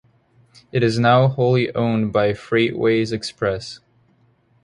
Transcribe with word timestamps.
It 0.71 0.81
is 0.81 0.97
now 0.97 1.27
wholly 1.27 1.71
owned 1.75 2.11
by 2.11 2.31
Freightways 2.31 3.13
Express. 3.13 3.81